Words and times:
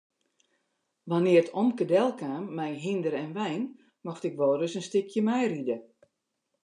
Wannear't 1.09 1.49
omke 1.61 1.85
delkaam 1.93 2.43
mei 2.57 2.73
hynder 2.83 3.15
en 3.23 3.31
wein 3.37 3.63
mocht 4.05 4.27
ik 4.29 4.37
wolris 4.39 4.77
in 4.79 4.87
stikje 4.89 5.21
meiride. 5.29 5.77